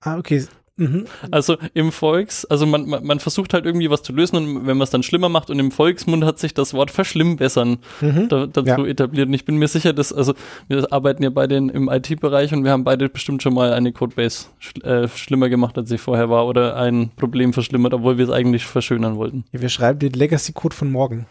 [0.00, 0.44] Ah, okay.
[0.78, 1.06] Mhm.
[1.30, 4.76] Also im Volks, also man, man, man versucht halt irgendwie was zu lösen und wenn
[4.76, 8.28] man es dann schlimmer macht und im Volksmund hat sich das Wort verschlimmbessern Mhm.
[8.28, 8.86] da, dazu Ja.
[8.86, 9.28] etabliert.
[9.28, 10.34] Und ich bin mir sicher, dass, also
[10.68, 13.92] wir arbeiten ja beide in, im IT-Bereich und wir haben beide bestimmt schon mal eine
[13.92, 18.26] Codebase schl äh, schlimmer gemacht, als sie vorher war oder ein Problem verschlimmert, obwohl wir
[18.26, 19.44] es eigentlich verschönern wollten.
[19.52, 21.26] Ja, wir schreiben den Legacy-Code von morgen.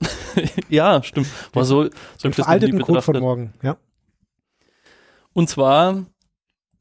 [0.68, 1.28] ja, stimmt.
[1.52, 3.54] War so, so Den ich das veralteten Code von morgen.
[3.62, 3.76] Ja.
[5.32, 6.04] Und zwar,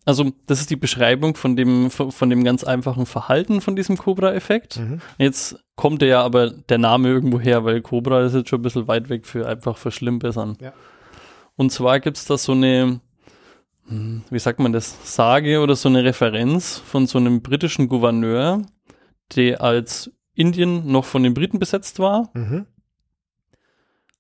[0.06, 4.78] also das ist die Beschreibung von dem, von, dem ganz einfachen Verhalten von diesem Cobra-Effekt.
[4.78, 5.02] Mhm.
[5.18, 8.64] Jetzt kommt der ja aber der Name irgendwo her, weil Cobra ist jetzt schon ein
[8.64, 10.58] bisschen weit weg für einfach verschlimmbessern.
[10.62, 10.74] Ja.
[11.56, 13.00] Und zwar gibt es da so eine,
[13.88, 18.62] wie sagt man das, Sage oder so eine Referenz von so einem britischen Gouverneur,
[19.36, 22.68] der als Indien noch von den Briten besetzt war, Mhm.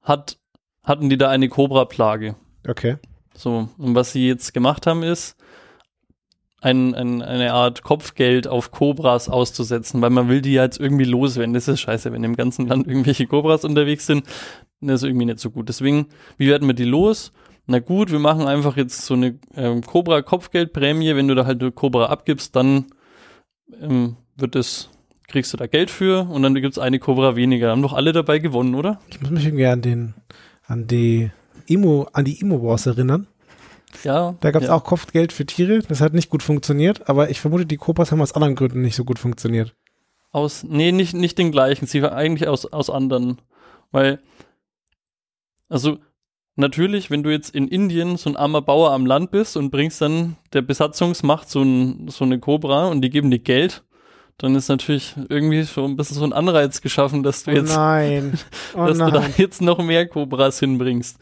[0.06, 0.38] Hat,
[0.84, 2.36] hatten die da eine Cobra-Plage.
[2.68, 2.98] Okay.
[3.36, 5.36] So, und was sie jetzt gemacht haben, ist,
[6.66, 11.04] ein, ein, eine Art Kopfgeld auf Cobras auszusetzen, weil man will die ja jetzt irgendwie
[11.04, 11.54] loswerden.
[11.54, 14.26] Das ist scheiße, wenn im ganzen Land irgendwelche Cobras unterwegs sind.
[14.82, 15.70] Das ist irgendwie nicht so gut.
[15.70, 17.34] Deswegen, wie werden wir die los?
[17.68, 21.16] Na gut, wir machen einfach jetzt so eine ähm, Cobra-Kopfgeldprämie.
[21.16, 22.86] Wenn du da halt eine Cobra abgibst, dann
[23.80, 24.90] ähm, wird es,
[25.28, 27.72] kriegst du da Geld für und dann gibt's eine Cobra weniger.
[27.72, 29.00] Haben doch alle dabei gewonnen, oder?
[29.10, 30.14] Ich muss mich irgendwie an den,
[30.68, 31.32] an die
[31.68, 33.28] Emo, an die Emo-Wars erinnern.
[34.04, 34.36] Ja.
[34.42, 34.76] Da gab es ja.
[34.76, 35.80] auch Kopfgeld für Tiere.
[35.80, 38.96] Das hat nicht gut funktioniert, aber ich vermute, die Cobras haben aus anderen Gründen nicht
[38.96, 39.74] so gut funktioniert.
[40.32, 41.88] Aus, nee, nicht, nicht den gleichen.
[41.88, 43.42] Sie war eigentlich aus, aus anderen.
[43.92, 44.20] Weil,
[45.70, 45.98] also,
[46.58, 50.02] natürlich, wenn du jetzt in Indien so ein armer Bauer am Land bist und bringst
[50.02, 53.85] dann der Besatzungsmacht so, ein, so eine Cobra und die geben dir Geld,
[54.38, 57.76] dann ist natürlich irgendwie schon ein bisschen so ein Anreiz geschaffen, dass du Oh jetzt,
[57.76, 58.38] nein.
[58.76, 59.34] Oh dass du da nein.
[59.38, 61.18] jetzt noch mehr Cobras hinbringst.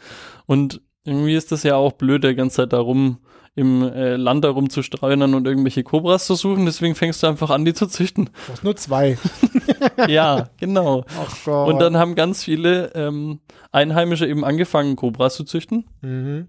[0.46, 3.20] Und irgendwie ist das ja auch blöd, der ganze Zeit darum
[3.56, 6.66] im äh, Land darum zu streunern und irgendwelche Cobras zu suchen.
[6.66, 8.26] Deswegen fängst du einfach an, die zu züchten.
[8.26, 9.18] Du brauchst nur zwei.
[10.08, 11.06] ja, genau.
[11.46, 16.48] Und dann haben ganz viele ähm, Einheimische eben angefangen, Cobras zu züchten, Mhm.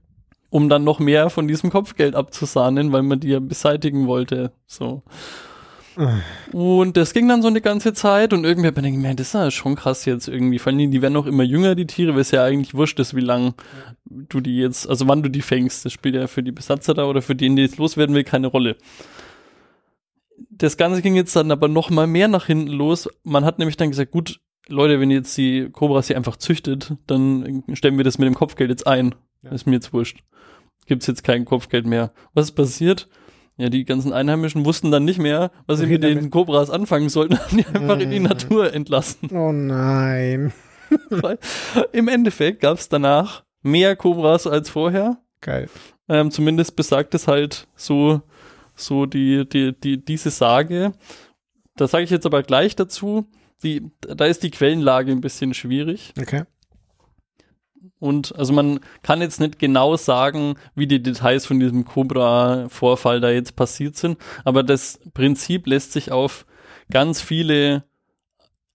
[0.48, 4.52] um dann noch mehr von diesem Kopfgeld abzusahnen, weil man die ja beseitigen wollte.
[4.66, 5.02] So.
[6.52, 9.28] Und das ging dann so eine ganze Zeit und irgendwie hat man gedacht, man, das
[9.28, 10.58] ist ja schon krass jetzt irgendwie.
[10.58, 13.14] Vor allem, die werden auch immer jünger, die Tiere, weil es ja eigentlich wurscht ist,
[13.14, 13.54] wie lang
[14.04, 15.84] du die jetzt, also wann du die fängst.
[15.84, 18.48] Das spielt ja für die Besatzer da oder für den, die jetzt loswerden will, keine
[18.48, 18.76] Rolle.
[20.50, 23.08] Das Ganze ging jetzt dann aber noch mal mehr nach hinten los.
[23.22, 26.94] Man hat nämlich dann gesagt, gut, Leute, wenn ihr jetzt die Cobras hier einfach züchtet,
[27.06, 29.14] dann stellen wir das mit dem Kopfgeld jetzt ein.
[29.42, 29.50] Ja.
[29.50, 30.22] Ist mir jetzt wurscht.
[30.86, 32.12] Gibt's jetzt kein Kopfgeld mehr.
[32.32, 33.08] Was ist passiert?
[33.56, 37.08] Ja, die ganzen Einheimischen wussten dann nicht mehr, was sie mit den damit- Cobras anfangen
[37.08, 38.18] sollten, haben die einfach in die.
[38.20, 39.30] Natur entlassen.
[39.32, 40.52] Oh nein.
[41.92, 45.18] Im Endeffekt gab's danach mehr Cobras als vorher.
[45.40, 45.68] Geil.
[46.08, 48.22] Ähm, zumindest besagt es halt so,
[48.74, 50.92] so die, die, die, diese Sage.
[51.76, 53.26] Da sage ich jetzt aber gleich dazu.
[53.62, 56.12] Die, da ist die Quellenlage ein bisschen schwierig.
[56.20, 56.42] Okay.
[57.98, 63.30] Und also man kann jetzt nicht genau sagen, wie die Details von diesem Cobra-Vorfall da
[63.30, 66.44] jetzt passiert sind, aber das Prinzip lässt sich auf
[66.90, 67.84] ganz viele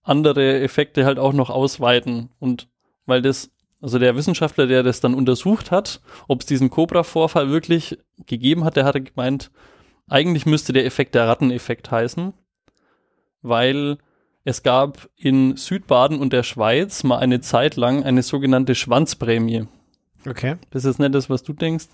[0.02, 2.30] andere Effekte halt auch noch ausweiten.
[2.40, 2.68] Und
[3.06, 7.98] weil das, also der Wissenschaftler, der das dann untersucht hat, ob es diesen Cobra-Vorfall wirklich
[8.26, 9.50] gegeben hat, der hatte gemeint,
[10.08, 12.32] eigentlich müsste der Effekt der Ratteneffekt heißen,
[13.42, 13.98] weil
[14.44, 19.66] es gab in Südbaden und der Schweiz mal eine Zeit lang eine sogenannte Schwanzprämie.
[20.26, 20.56] Okay.
[20.70, 21.86] Das ist nicht das, was du denkst.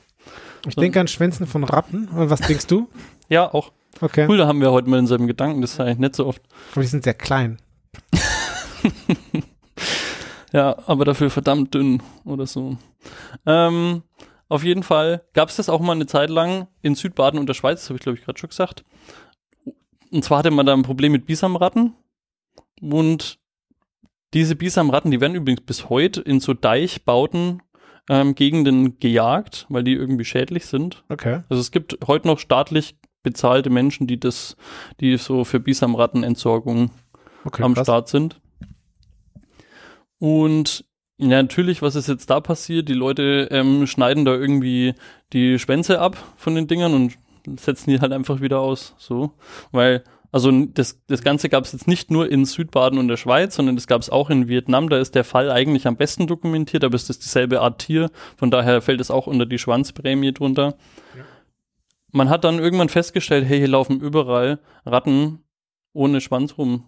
[0.67, 2.09] Ich denke an Schwänzen von Ratten.
[2.09, 2.89] Und was denkst du?
[3.29, 3.73] Ja, auch.
[4.01, 4.27] Okay.
[4.29, 6.41] Cool, da haben wir heute mal in seinem Gedanken, das ist eigentlich nicht so oft.
[6.71, 7.59] Aber die sind sehr klein.
[10.53, 12.79] Ja, aber dafür verdammt dünn oder so.
[13.45, 14.03] Ähm,
[14.49, 17.55] auf jeden Fall gab es das auch mal eine Zeit lang in Südbaden und der
[17.55, 18.85] Schweiz, das habe ich glaube ich gerade schon gesagt.
[20.11, 21.95] Und zwar hatte man da ein Problem mit Bisamratten
[22.81, 23.39] und
[24.35, 27.63] diese Bisamratten, die werden übrigens bis heute in so Deichbauten
[28.09, 31.05] ähm, Gegenden gejagt, weil die irgendwie schädlich sind.
[31.09, 31.43] Okay.
[31.49, 34.57] Also es gibt heute noch staatlich bezahlte Menschen, die das,
[35.01, 36.91] die so für Bisamrattenentsorgung
[37.45, 37.87] okay am krass.
[37.87, 38.41] Start sind.
[40.19, 40.85] Und
[41.19, 42.89] ja, natürlich, was ist jetzt da passiert?
[42.89, 44.95] Die Leute ähm, schneiden da irgendwie
[45.33, 47.19] die Schwänze ab von den Dingern und
[47.59, 48.95] setzen die halt einfach wieder aus.
[48.99, 49.33] So.
[49.73, 50.05] Weil,
[50.37, 53.75] also das, das Ganze gab es jetzt nicht nur in Südbaden und der Schweiz, sondern
[53.75, 54.91] das gab es auch in Vietnam.
[54.91, 58.11] Da ist der Fall eigentlich am besten dokumentiert, aber es ist dieselbe Art Tier.
[58.37, 60.77] Von daher fällt es auch unter die Schwanzprämie drunter.
[62.13, 65.39] Man hat dann irgendwann festgestellt, hey, hier laufen überall Ratten
[65.95, 66.85] ohne Schwanz rum.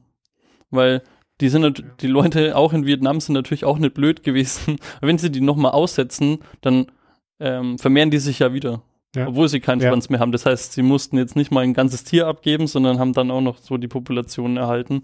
[0.68, 1.02] Weil
[1.40, 4.76] die sind die Leute auch in Vietnam sind natürlich auch nicht blöd gewesen.
[5.00, 6.92] Wenn sie die nochmal aussetzen, dann
[7.40, 8.82] ähm, vermehren die sich ja wieder.
[9.16, 9.28] Ja.
[9.28, 9.88] Obwohl sie keinen Ja.
[9.88, 10.32] Schwanz mehr haben.
[10.32, 13.40] Das heißt, sie mussten jetzt nicht mal ein ganzes Tier abgeben, sondern haben dann auch
[13.40, 15.02] noch so die Population erhalten.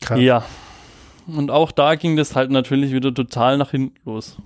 [0.00, 0.20] Krass.
[0.20, 0.44] Ja.
[1.26, 4.36] Und auch da ging das halt natürlich wieder total nach hinten los.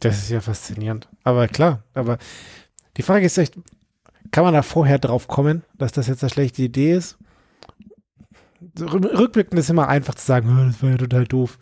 [0.00, 1.08] Das ist ja faszinierend.
[1.24, 2.18] Aber klar, aber
[2.96, 3.54] die Frage ist echt,
[4.30, 7.16] kann man da vorher drauf kommen, dass das jetzt eine schlechte Idee ist?
[8.78, 11.58] Rückblickend ist immer einfach zu sagen, "Oh, das war ja total doof.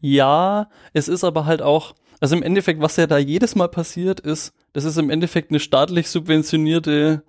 [0.00, 4.20] Ja, es ist aber halt auch, also im Endeffekt, was ja da jedes Mal passiert
[4.20, 7.24] ist, das ist im Endeffekt eine staatlich subventionierte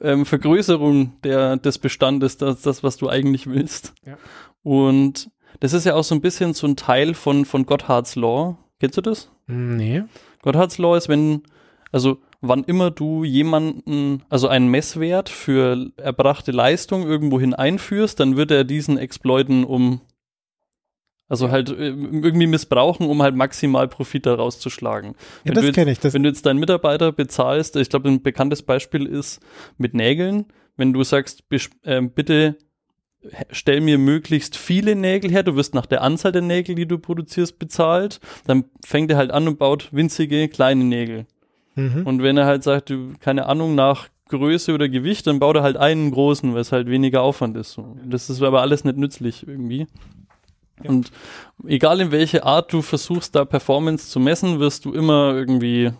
[0.00, 3.92] ähm, Vergrößerung der, des Bestandes, das, das, was du eigentlich willst.
[4.06, 4.16] Ja.
[4.62, 8.56] Und das ist ja auch so ein bisschen so ein Teil von, von Gotthards Law.
[8.80, 9.30] Kennst du das?
[9.46, 10.04] Nee.
[10.40, 11.42] Gotthards Law ist, wenn,
[11.92, 18.50] also wann immer du jemanden, also einen Messwert für erbrachte Leistung irgendwohin einführst, dann wird
[18.50, 20.00] er diesen exploiten, um,
[21.28, 25.08] also halt äh, irgendwie missbrauchen, um halt maximal Profit daraus zu schlagen.
[25.08, 25.98] Ja, Wenn das du jetzt- kenne ich.
[26.00, 29.40] Das, Wenn du jetzt deinen Mitarbeiter bezahlst, ich glaube, ein bekanntes Beispiel ist
[29.78, 30.46] mit Nägeln.
[30.76, 31.44] Wenn du sagst,
[31.84, 32.56] ähm, bitte
[33.50, 36.98] stell mir möglichst viele Nägel her, du wirst nach der Anzahl der Nägel, die du
[36.98, 41.26] produzierst, bezahlt, dann fängt er halt an und baut winzige kleine Nägel.
[41.74, 42.02] mhm.
[42.06, 45.62] Und wenn er halt sagt, du, keine Ahnung, nach Größe oder Gewicht, dann baut er
[45.62, 47.78] halt einen großen, weil es halt weniger Aufwand ist.
[48.04, 49.86] Das ist aber alles nicht nützlich irgendwie.
[50.82, 50.90] Ja.
[50.90, 51.10] Und
[51.66, 55.92] egal in welche Art du versuchst, da Performance zu messen, wirst du immer irgendwie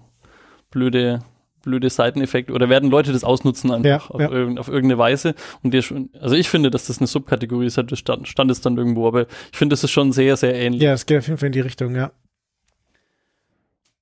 [0.70, 1.20] blöde,
[1.62, 4.30] blöde Seiteneffekte oder werden Leute das ausnutzen einfach Ja, auf, ja.
[4.30, 5.34] irgend- auf irgendeine Weise.
[5.62, 8.60] Und dir schon, also ich finde, dass das eine Subkategorie ist, halt des Stand, Standes
[8.60, 10.82] dann irgendwo, aber ich finde, das ist schon sehr, sehr ähnlich.
[10.82, 12.10] ja, es geht auf jeden Fall in die Richtung, ja.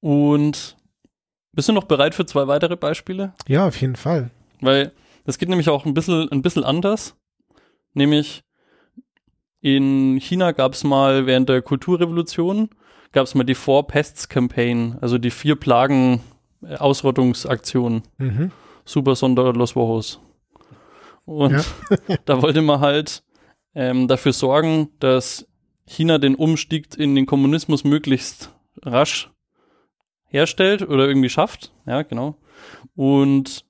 [0.01, 0.77] Und
[1.53, 3.35] bist du noch bereit für zwei weitere Beispiele?
[3.47, 4.31] Ja, auf jeden Fall.
[4.61, 4.93] Weil
[5.25, 7.15] das geht nämlich auch ein bisschen, ein bisschen anders.
[7.95, 8.43] Nämlich
[9.63, 12.69] in China gab es mal während der Kulturrevolution,
[13.13, 16.21] gab es mal die Four Pests Campaign, also die vier Plagen
[16.79, 18.03] Ausrottungsaktion.
[18.19, 18.51] Mhm.
[18.85, 20.21] Super Sonder Los Wojos.
[21.25, 21.65] Und
[22.25, 23.23] da wollte man halt
[23.75, 25.47] ähm, dafür sorgen, dass
[25.87, 28.51] China den Umstieg in den Kommunismus möglichst
[28.83, 29.31] rasch
[30.27, 31.73] herstellt oder irgendwie schafft.
[31.87, 32.37] Ja, genau.
[32.97, 33.65] Und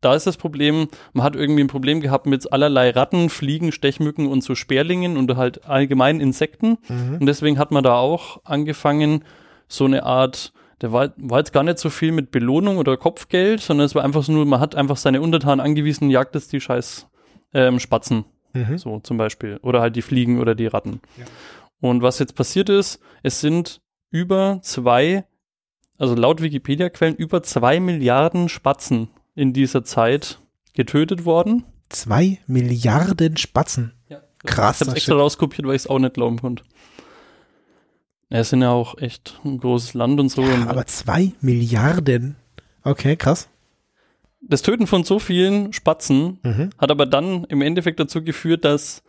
[0.00, 4.26] da ist das Problem, man hat irgendwie ein Problem gehabt mit allerlei Ratten, Fliegen, Stechmücken
[4.26, 6.78] und so Sperlingen und halt allgemein Insekten.
[6.88, 7.16] Mhm.
[7.20, 9.24] Und deswegen hat man da auch angefangen,
[9.66, 13.60] so eine Art, der war, war jetzt gar nicht so viel mit Belohnung oder Kopfgeld,
[13.60, 16.60] sondern es war einfach so nur, man hat einfach seine Untertanen angewiesen, jagt jetzt die
[16.60, 17.08] scheiß
[17.54, 18.78] ähm, Spatzen, Mhm.
[18.78, 19.58] so zum Beispiel.
[19.62, 21.00] Oder halt die Fliegen oder die Ratten.
[21.16, 21.24] Ja.
[21.80, 23.80] Und was jetzt passiert ist, es sind
[24.10, 25.24] über zwei,
[25.98, 29.08] also laut Wikipedia-Quellen, über zwei Milliarden Spatzen
[29.38, 30.40] in dieser Zeit
[30.74, 31.64] getötet worden.
[31.88, 33.92] Zwei Milliarden Spatzen.
[34.08, 34.20] Ja.
[34.44, 36.64] Krass, Ich habe extra rauskopiert, weil ich es auch nicht glauben konnte.
[38.30, 40.42] Ja, es sind ja auch echt ein großes Land und so.
[40.42, 42.36] und Aber zwei Milliarden.
[42.82, 43.48] Okay, krass.
[44.40, 46.70] das Töten von so vielen Spatzen Mhm.
[46.78, 49.02] hat aber dann im Endeffekt dazu geführt, dass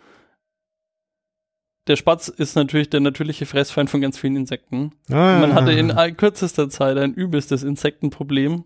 [1.88, 4.92] der Spatz ist natürlich der natürliche Fressfeind von ganz vielen Insekten.
[5.10, 5.40] Ah.
[5.40, 8.64] Man hatte in kürzester Zeit ein übelstes Insektenproblem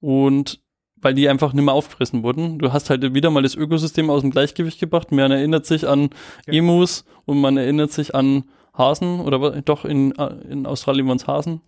[0.00, 0.60] und
[1.04, 2.58] weil die einfach nicht mehr aufgefressen wurden.
[2.58, 5.12] Du hast halt wieder mal das Ökosystem aus dem Gleichgewicht gebracht.
[5.12, 6.10] Man erinnert sich an
[6.46, 6.54] Ja.
[6.54, 8.44] Emus und man erinnert sich an
[8.76, 10.12] Hasen oder doch in,
[10.50, 11.60] in Australien waren es Hasen.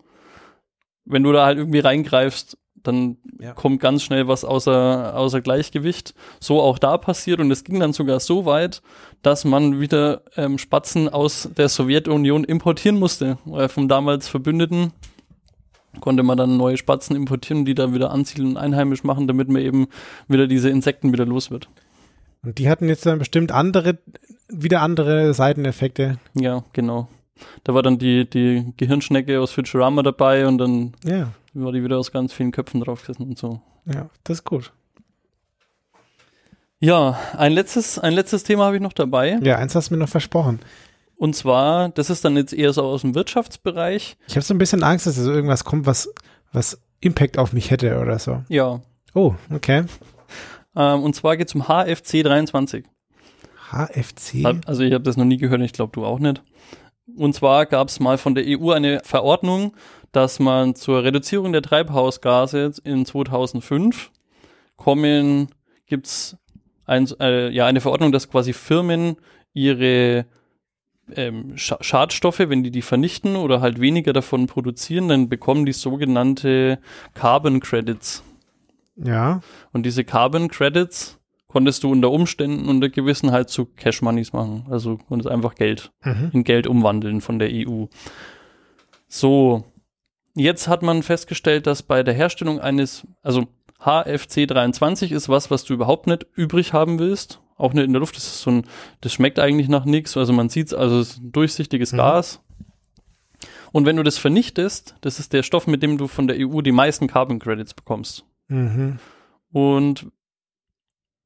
[1.05, 3.53] Wenn du da halt irgendwie reingreifst, dann Ja.
[3.53, 6.13] kommt ganz schnell was außer, außer Gleichgewicht.
[6.39, 8.81] So auch da passiert und es ging dann sogar so weit,
[9.21, 13.37] dass man wieder ähm, Spatzen aus der Sowjetunion importieren musste.
[13.45, 14.91] Weil vom damals Verbündeten
[16.01, 19.61] konnte man dann neue Spatzen importieren, die dann wieder ansiedeln und einheimisch machen, damit man
[19.61, 19.87] eben
[20.27, 21.69] wieder diese Insekten wieder los wird.
[22.43, 23.97] Und die hatten jetzt dann bestimmt andere,
[24.47, 26.17] wieder andere Seiteneffekte.
[26.33, 27.07] Ja, genau.
[27.63, 31.97] Da war dann die, die Gehirnschnecke aus Futurama dabei und dann Ja, war die wieder
[31.97, 33.61] aus ganz vielen Köpfen drauf gesessen und so.
[33.85, 34.71] ja, das ist gut.
[36.79, 39.39] Ja, ein letztes, ein letztes Thema habe ich noch dabei.
[39.41, 40.59] Ja, eins hast du mir noch versprochen.
[41.17, 44.17] Und zwar, das ist dann jetzt eher so aus dem Wirtschaftsbereich.
[44.27, 46.09] Ich habe so ein bisschen Angst, dass so irgendwas kommt, was,
[46.53, 48.43] was Impact auf mich hätte oder so.
[48.49, 48.81] Ja.
[49.15, 49.85] Oh, okay.
[50.75, 52.85] Ähm, und zwar geht es um HFC 23.
[53.71, 54.45] HFC.
[54.65, 56.43] Also ich habe das noch nie gehört, ich glaube du auch nicht.
[57.15, 59.75] Und zwar gab es mal von der EU eine Verordnung,
[60.11, 64.11] dass man zur Reduzierung der Treibhausgase in 2005
[64.75, 65.49] kommen,
[65.87, 66.37] gibt's
[66.85, 69.17] ein, äh, ja, eine Verordnung, dass quasi Firmen
[69.53, 70.25] ihre
[71.15, 75.73] ähm, Scha Schadstoffe, wenn die die vernichten oder halt weniger davon produzieren, dann bekommen die
[75.73, 76.79] sogenannte
[77.13, 78.23] Carbon Credits.
[78.95, 79.41] Ja.
[79.73, 84.65] Und diese Carbon Credits konntest du unter Umständen unter gewissen halt zu Cash Moneys machen.
[84.69, 86.31] Also konntest einfach Geld Mhm.
[86.33, 87.85] in Geld umwandeln von der EU.
[89.07, 89.63] So,
[90.35, 93.47] jetzt hat man festgestellt, dass bei der Herstellung eines, also
[93.79, 97.39] HFC 23 ist was, was du überhaupt nicht übrig haben willst.
[97.57, 98.15] Auch nicht in der Luft.
[98.15, 98.67] Das ist so ein,
[99.01, 100.15] das schmeckt eigentlich nach nichts.
[100.15, 101.97] Also man sieht also es ist ein durchsichtiges Mhm.
[101.97, 102.41] Gas.
[103.71, 106.61] Und wenn du das vernichtest, das ist der Stoff, mit dem du von der EU
[106.61, 108.25] die meisten Carbon Credits bekommst.
[108.47, 108.99] Mhm.
[109.51, 110.07] Und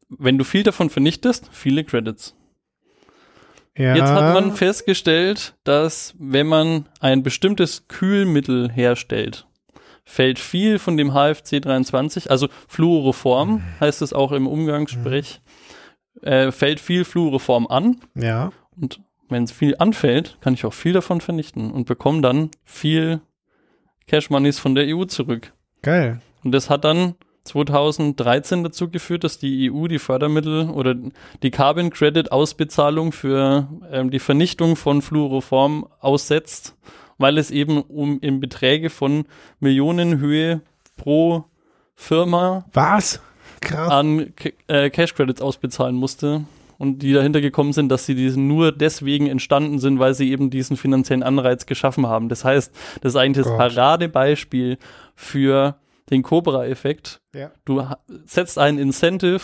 [0.10, 2.36] wenn du viel davon vernichtest, viele Credits.
[3.78, 3.96] Ja.
[3.96, 9.48] Jetzt hat man festgestellt, dass wenn man ein bestimmtes Kühlmittel herstellt,
[10.04, 15.40] fällt viel von dem HFC 23, also Fluoroform heißt es auch im Umgangssprech,
[16.22, 18.52] äh, fällt viel Fluoroform an Ja.
[18.80, 23.22] und wenn es viel anfällt, kann ich auch viel davon vernichten und bekomme dann viel
[24.08, 25.54] Cash Moneys von der EU zurück.
[25.82, 26.20] Geil.
[26.44, 30.96] Und das hat dann 2013 dazu geführt, dass die EU die Fördermittel oder
[31.42, 36.76] die Carbon Credit Ausbezahlung für ähm, die Vernichtung von Fluoroform aussetzt,
[37.18, 39.26] weil es eben um in Beträge von
[39.60, 40.62] Millionenhöhe
[40.98, 41.46] pro
[41.96, 43.22] Firma Was?
[43.62, 43.90] Krass.
[43.90, 44.34] an
[44.68, 46.46] äh, Cash Credits ausbezahlen musste.
[46.78, 50.50] Und die dahinter gekommen sind, dass sie diesen nur deswegen entstanden sind, weil sie eben
[50.50, 52.28] diesen finanziellen Anreiz geschaffen haben.
[52.28, 53.56] Das heißt, das ist eigentlich das.
[53.56, 54.80] Paradebeispiel
[55.14, 55.76] für
[56.10, 57.22] den Cobra-Effekt.
[57.36, 57.52] Ja.
[57.66, 57.84] Du
[58.26, 59.42] setzt einen Incentive,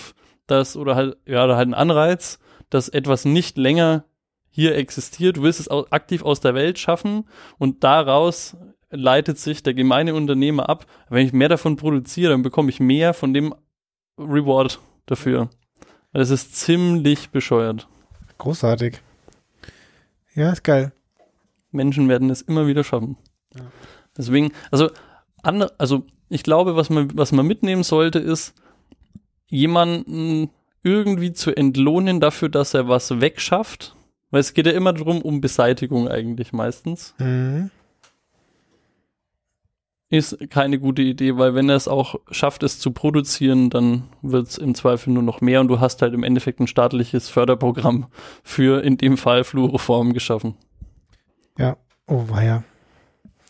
[0.48, 2.40] das oder halt, ja, oder halt einen Anreiz,
[2.72, 4.06] dass etwas nicht länger
[4.50, 5.38] hier existiert.
[5.38, 7.26] Du willst es aktiv aus der Welt schaffen
[7.60, 8.58] und daraus
[8.90, 10.88] leitet sich der gemeine Unternehmer ab.
[11.10, 13.54] Wenn ich mehr davon produziere, dann bekomme ich mehr von dem
[14.18, 15.50] Reward dafür.
[16.14, 17.88] Das ist ziemlich bescheuert.
[18.38, 19.02] Großartig.
[20.36, 20.92] Ja, ist geil.
[21.72, 23.18] Menschen werden es immer wieder schaffen.
[23.56, 23.62] Ja.
[24.18, 24.90] Deswegen, also,
[25.44, 28.54] andere, also ich glaube, was man, was man mitnehmen sollte, ist,
[29.48, 30.50] jemanden
[30.84, 33.96] irgendwie zu entlohnen dafür, dass er was wegschafft.
[34.30, 37.14] Weil es geht ja immer darum, um Beseitigung eigentlich meistens.
[37.18, 37.72] Mhm.
[40.10, 44.48] Ist keine gute Idee, weil wenn er es auch schafft, es zu produzieren, dann wird
[44.48, 48.08] es im Zweifel nur noch mehr und du hast halt im Endeffekt ein staatliches Förderprogramm
[48.42, 50.56] für in dem Fall Fluoroform geschaffen.
[51.58, 51.76] Ja.
[52.08, 52.64] Oh, weia.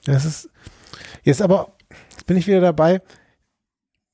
[0.06, 0.50] Das ist.
[1.22, 1.74] Jetzt aber,
[2.10, 3.02] jetzt bin ich wieder dabei.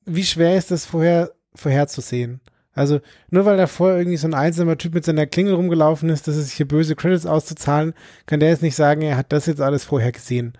[0.04, 2.42] Wie schwer ist das vorher, vorherzusehen?
[2.74, 6.28] Also, nur weil da vorher irgendwie so ein einsamer Typ mit seiner Klingel rumgelaufen ist,
[6.28, 7.94] dass es hier böse Credits auszuzahlen,
[8.26, 10.58] kann der jetzt nicht sagen, er hat das jetzt alles vorher gesehen.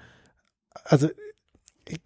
[0.85, 1.09] Also,
[1.89, 2.01] ich,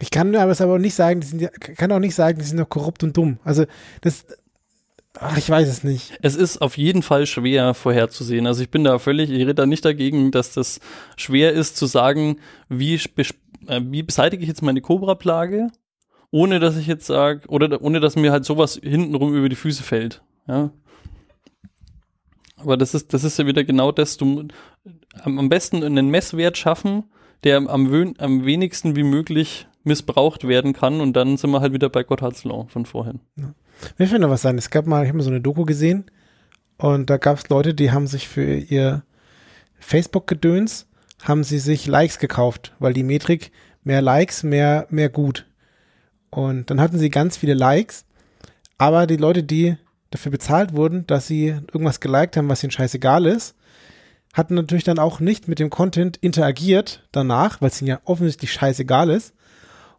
[0.00, 2.44] ich kann aber es aber auch nicht sagen, die sind kann auch nicht sagen, die
[2.44, 3.38] sind doch korrupt und dumm.
[3.44, 3.66] Also,
[4.00, 4.26] das,
[5.18, 6.18] ach, ich weiß es nicht.
[6.22, 8.46] Es ist auf jeden Fall schwer vorherzusehen.
[8.46, 10.80] Also ich bin da völlig, ich rede da nicht dagegen, dass das
[11.16, 15.68] schwer ist zu sagen, wie, äh, wie beseitige ich jetzt meine Cobra-Plage,
[16.30, 19.82] ohne dass ich jetzt sage, oder ohne dass mir halt sowas hintenrum über die Füße
[19.82, 20.22] fällt.
[20.46, 20.70] Ja.
[22.56, 24.48] Aber das ist, das ist ja wieder genau das, du
[25.22, 27.04] am besten einen Messwert schaffen,
[27.44, 31.88] der am, am wenigsten wie möglich missbraucht werden kann und dann sind wir halt wieder
[31.88, 33.20] bei Gotthard's Law von vorhin.
[33.96, 34.58] Mir fällt noch was sein.
[34.58, 36.04] Es gab mal, ich habe mal so eine Doku gesehen
[36.76, 39.02] und da gab es Leute, die haben sich für ihr
[39.78, 40.86] Facebook-Gedöns,
[41.22, 43.52] haben sie sich Likes gekauft, weil die Metrik
[43.84, 45.46] mehr Likes, mehr, mehr gut.
[46.30, 48.04] Und dann hatten sie ganz viele Likes,
[48.78, 49.76] aber die Leute, die
[50.10, 53.56] dafür bezahlt wurden, dass sie irgendwas geliked haben, was ihnen scheißegal ist,
[54.32, 58.52] hatten natürlich dann auch nicht mit dem Content interagiert danach, weil es ihnen ja offensichtlich
[58.52, 59.34] scheißegal ist.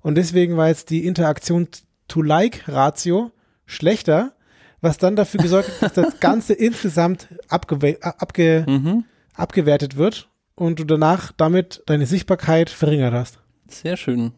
[0.01, 3.31] Und deswegen war jetzt die Interaktion-to-Like-Ratio
[3.65, 4.33] schlechter,
[4.81, 9.03] was dann dafür gesorgt hat, dass das Ganze insgesamt abgewe abge Mhm.
[9.35, 13.39] abgewertet wird und du danach damit deine Sichtbarkeit verringert hast.
[13.67, 14.31] Sehr schön.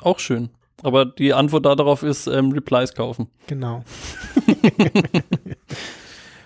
[0.00, 0.50] Auch schön.
[0.82, 3.28] Aber die Antwort darauf ist ähm, Replies kaufen.
[3.46, 3.84] Genau.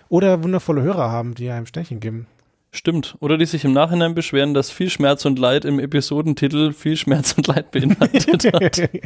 [0.09, 2.27] Oder wundervolle Hörer haben, die einem Sternchen geben.
[2.71, 3.17] Stimmt.
[3.21, 7.33] Oder die sich im Nachhinein beschweren, dass viel Schmerz und Leid im Episodentitel viel Schmerz
[7.33, 8.91] und Leid beinhaltet hat.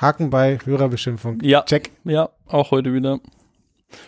[0.00, 1.40] Haken bei Hörerbeschimpfung.
[1.42, 1.62] Ja.
[1.62, 1.90] Check.
[2.04, 3.20] Ja, auch heute wieder.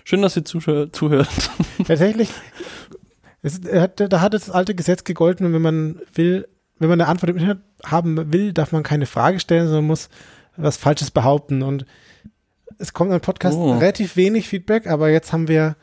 [0.02, 1.28] Schön, dass ihr zuhör zuhört.
[1.86, 2.30] Tatsächlich,
[3.42, 6.48] es, da hat das alte Gesetz gegolten, wenn man will,
[6.78, 10.08] wenn man eine Antwort im Internet haben will, darf man keine Frage stellen, sondern muss
[10.56, 11.62] was Falsches behaupten.
[11.62, 11.86] Und
[12.78, 13.78] es kommt im Podcast Oh.
[13.78, 15.76] relativ wenig Feedback, aber jetzt haben wir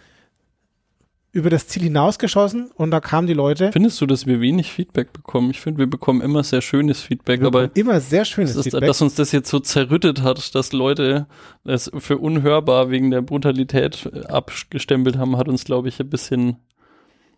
[1.33, 3.71] über das Ziel hinausgeschossen und da kamen die Leute.
[3.71, 5.49] Findest du, dass wir wenig Feedback bekommen?
[5.51, 8.73] Ich finde, wir bekommen immer sehr schönes Feedback, Wir aber immer sehr schönes das ist,
[8.73, 8.87] Feedback.
[8.87, 11.27] dass uns das jetzt so zerrüttet hat, dass Leute
[11.63, 16.57] es für unhörbar wegen der Brutalität äh, abgestempelt haben, hat uns, glaube ich, ein bisschen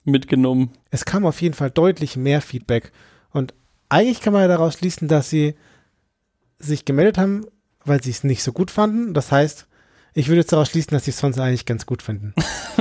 [0.06, 0.72] mitgenommen.
[0.90, 2.92] es kam auf jeden Fall deutlich mehr Feedback.
[3.30, 3.54] Und
[3.90, 5.56] eigentlich kann man ja daraus schließen, dass sie
[6.58, 7.46] sich gemeldet haben,
[7.86, 9.14] weil sie es nicht so gut fanden.
[9.14, 9.68] Das heißt,
[10.14, 12.34] ich würde jetzt daraus schließen, dass sie es sonst eigentlich ganz gut finden.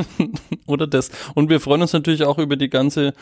[0.67, 1.11] Oder das.
[1.35, 3.15] Und wir freuen uns natürlich auch über die ganze